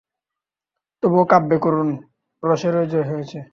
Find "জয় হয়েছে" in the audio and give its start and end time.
2.87-3.39